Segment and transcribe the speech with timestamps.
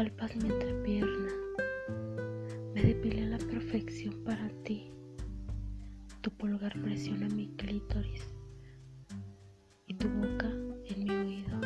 [0.00, 1.28] palpas mi entrepierna.
[2.74, 4.90] Me depilé la perfección para ti.
[6.22, 8.22] Tu pulgar presiona mi clítoris
[9.86, 10.50] y tu boca
[10.86, 11.60] en mi oído,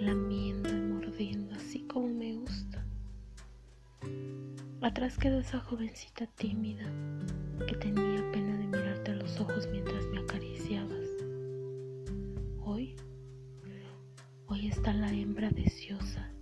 [0.00, 2.86] lamiendo y mordiendo así como me gusta.
[4.80, 6.90] Atrás quedó esa jovencita tímida
[7.66, 11.06] que tenía pena de mirarte a los ojos mientras me acariciabas.
[12.64, 12.96] Hoy,
[14.46, 16.32] hoy está la hembra deseosa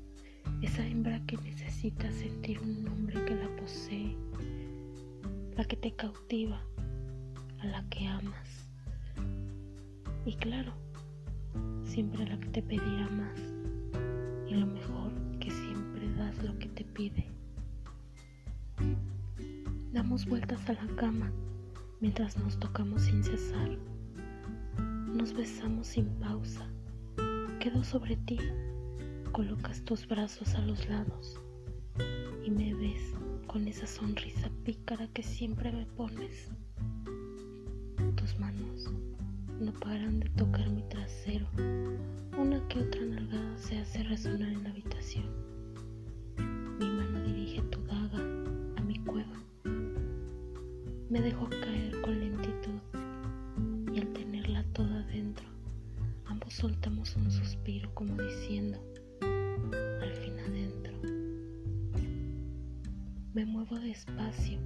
[0.66, 4.16] esa hembra que necesita sentir un hombre que la posee,
[5.56, 6.60] la que te cautiva,
[7.60, 8.68] a la que amas.
[10.24, 10.72] Y claro,
[11.84, 13.38] siempre la que te pedirá más.
[14.48, 17.30] Y lo mejor que siempre das lo que te pide.
[19.92, 21.30] Damos vueltas a la cama
[22.00, 23.70] mientras nos tocamos sin cesar.
[25.14, 26.68] Nos besamos sin pausa.
[27.60, 28.38] Quedo sobre ti,
[29.36, 31.38] colocas tus brazos a los lados
[32.42, 33.12] y me ves
[33.46, 36.48] con esa sonrisa pícara que siempre me pones.
[38.16, 38.90] Tus manos
[39.60, 41.46] no paran de tocar mi trasero.
[42.38, 45.26] Una que otra nalgada se hace resonar en la habitación.
[46.78, 48.20] Mi mano dirige tu daga
[48.78, 49.38] a mi cueva.
[51.10, 52.80] Me dejo caer con lentitud
[53.92, 55.46] y al tenerla toda dentro,
[56.24, 58.80] ambos soltamos un suspiro como diciendo,
[63.36, 64.58] Me muevo despacio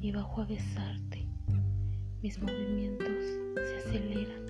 [0.00, 1.26] y bajo a besarte.
[2.22, 3.22] Mis movimientos
[3.54, 4.46] se aceleran.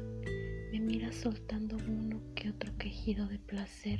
[0.71, 3.99] Me miras soltando uno que otro quejido de placer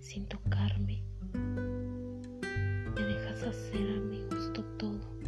[0.00, 1.04] sin tocarme.
[2.94, 5.18] Me dejas hacer a mi gusto todo.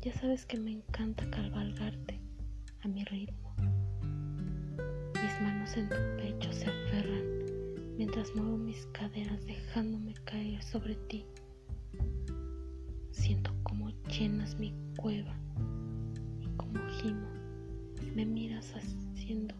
[0.00, 2.22] Ya sabes que me encanta cabalgarte
[2.80, 3.54] a mi ritmo.
[5.12, 7.35] Mis manos en tu pecho se aferran
[7.96, 11.24] mientras muevo mis caderas dejándome caer sobre ti.
[13.10, 15.34] Siento como llenas mi cueva
[16.40, 17.26] y como gimo
[18.14, 19.54] me miras haciendo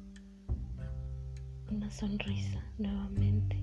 [1.70, 3.62] una sonrisa nuevamente.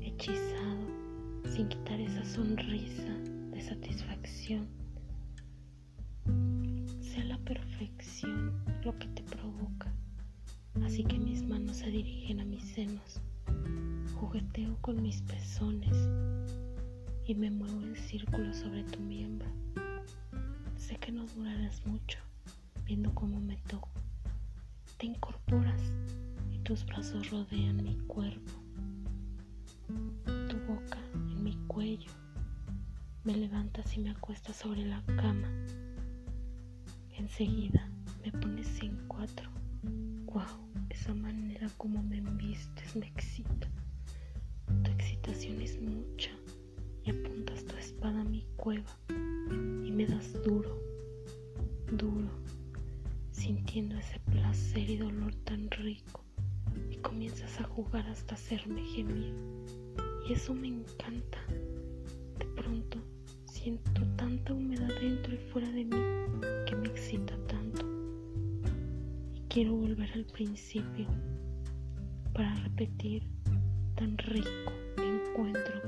[0.00, 0.86] Hechizado
[1.54, 3.12] sin quitar esa sonrisa
[3.52, 4.68] de satisfacción.
[7.00, 8.52] Sea la perfección
[8.84, 9.92] lo que te provoca.
[10.84, 13.20] Así que mis manos se dirigen a mis senos.
[14.14, 15.96] Jugueteo con mis pezones
[17.26, 19.48] y me muevo en círculo sobre tu miembro.
[20.76, 22.18] Sé que no durarás mucho
[22.84, 23.88] viendo cómo me toco.
[24.98, 25.92] Te incorporas
[26.52, 28.52] y tus brazos rodean mi cuerpo,
[30.48, 32.10] tu boca en mi cuello.
[33.24, 35.50] Me levantas y me acuestas sobre la cama.
[37.18, 37.90] Enseguida
[38.24, 39.55] me pones en cuatro.
[41.76, 43.68] Como me envistes me excita.
[44.84, 46.30] Tu excitación es mucha
[47.04, 50.80] y apuntas tu espada a mi cueva y me das duro,
[51.90, 52.30] duro,
[53.32, 56.24] sintiendo ese placer y dolor tan rico
[56.88, 59.34] y comienzas a jugar hasta hacerme gemir
[60.28, 61.38] y eso me encanta.
[62.38, 62.98] De pronto
[63.44, 65.96] siento tanta humedad dentro y fuera de mí
[66.66, 67.84] que me excita tanto
[69.34, 71.06] y quiero volver al principio
[72.36, 73.22] para repetir
[73.96, 75.85] tan rico encuentro.